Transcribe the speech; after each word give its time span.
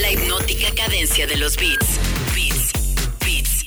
La 0.00 0.10
hipnótica 0.10 0.74
cadencia 0.74 1.26
de 1.26 1.36
los 1.36 1.56
beats. 1.56 2.00
Beats, 2.34 2.72
beats, 3.20 3.64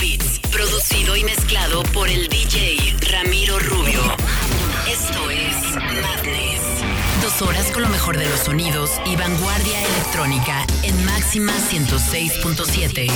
beats. 0.00 0.38
Producido 0.50 1.16
y 1.16 1.24
mezclado 1.24 1.82
por 1.92 2.08
el 2.08 2.28
DJ 2.28 2.96
Ramiro 3.10 3.58
Rubio. 3.58 4.00
Esto 4.88 5.30
es 5.30 5.56
Madness. 6.00 6.62
Dos 7.22 7.42
horas 7.42 7.72
con 7.72 7.82
lo 7.82 7.88
mejor 7.88 8.16
de 8.16 8.28
los 8.28 8.40
sonidos 8.40 8.92
y 9.06 9.16
vanguardia 9.16 9.84
electrónica 9.84 10.64
en 10.84 11.04
máxima 11.04 11.52
106.7. 11.52 13.10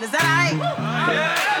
Is 0.00 0.10
that 0.10 0.52
all 0.52 0.58
right? 0.60 1.12
Yeah. 1.14 1.51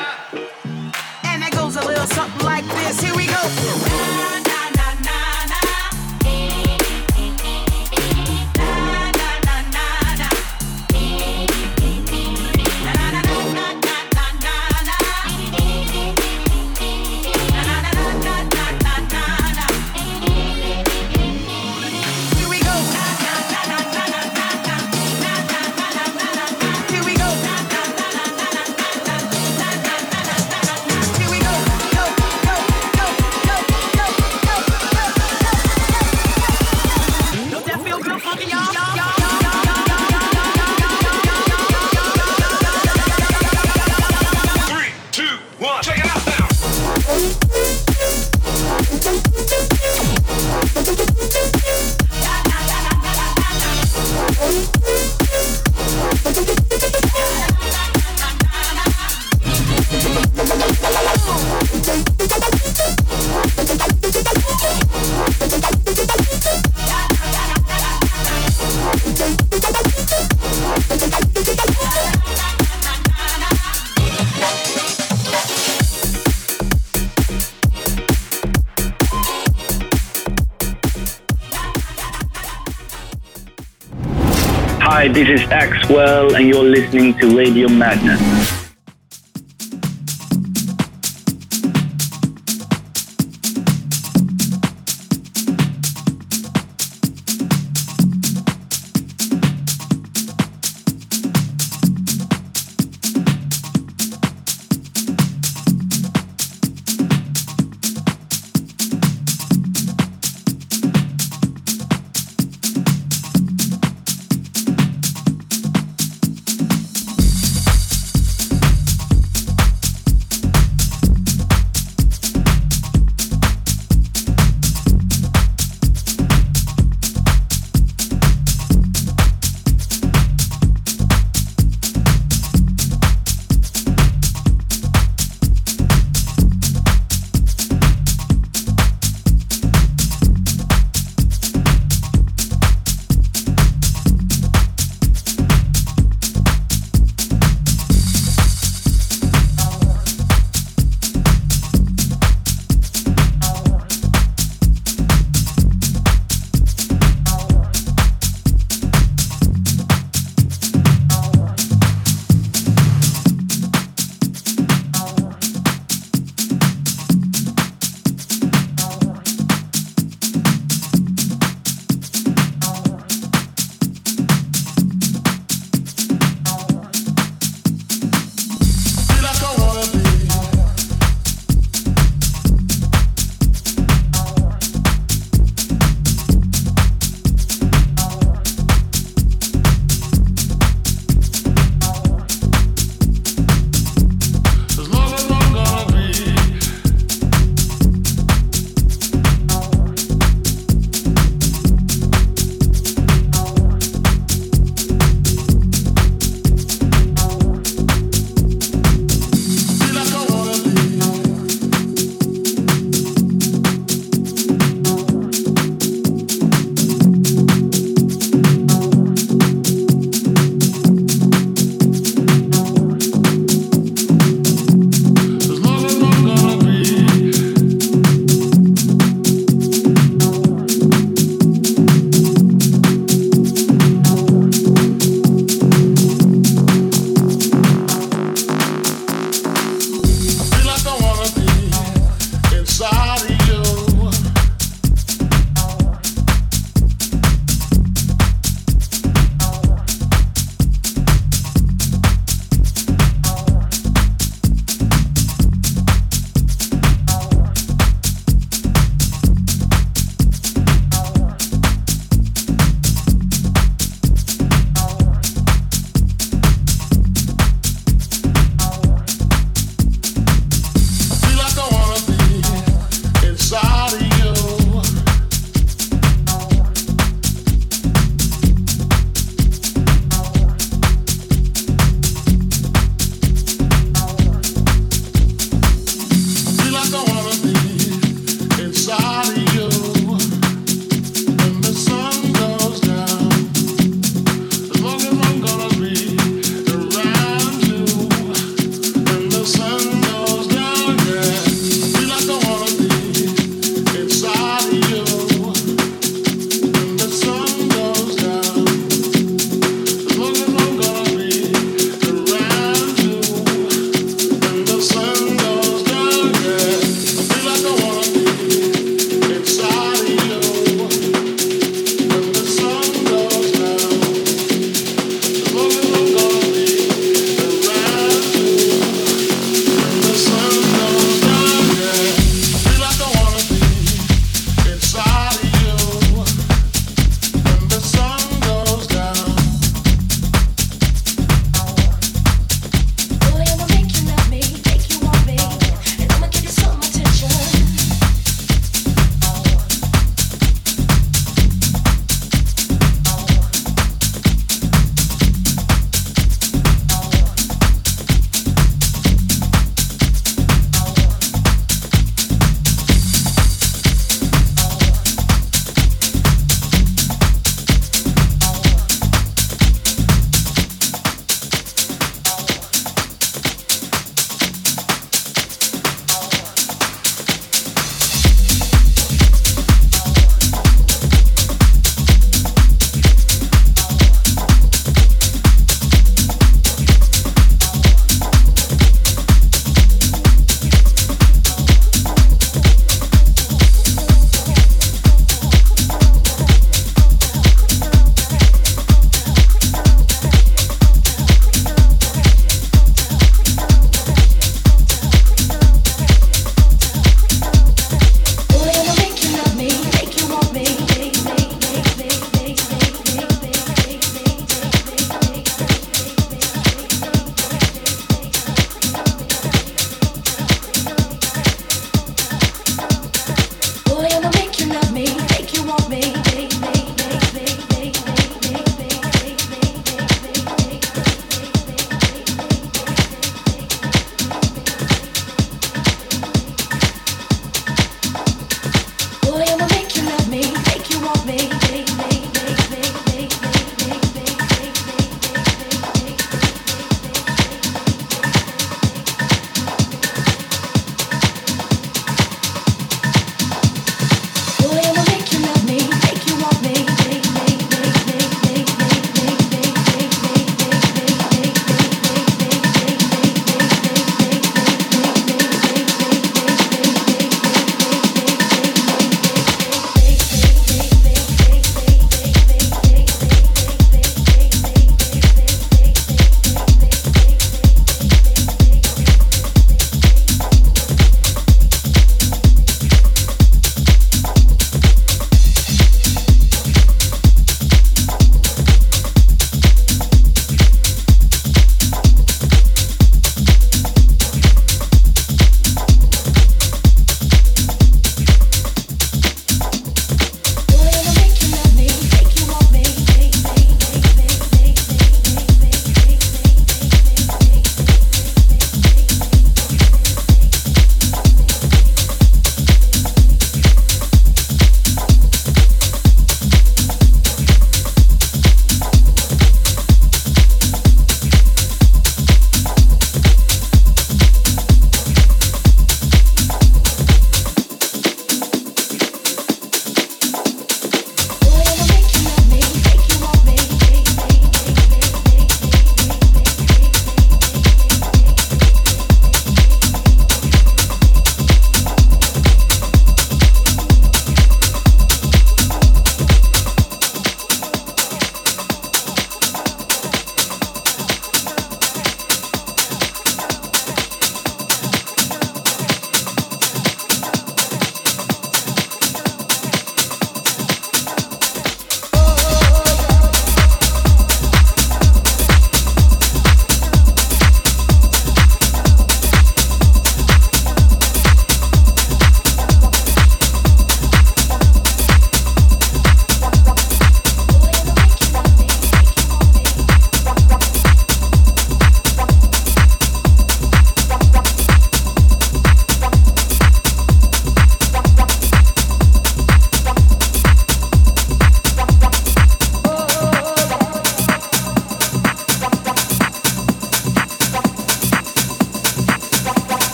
This 85.12 85.28
is 85.28 85.40
Axwell, 85.48 86.34
and 86.34 86.48
you're 86.48 86.64
listening 86.64 87.12
to 87.18 87.36
Radio 87.36 87.68
Madness. 87.68 88.61